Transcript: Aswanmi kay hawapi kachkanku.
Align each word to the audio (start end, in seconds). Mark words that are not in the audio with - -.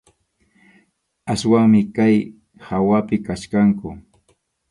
Aswanmi 1.33 1.81
kay 1.95 2.15
hawapi 2.67 3.15
kachkanku. 3.25 3.89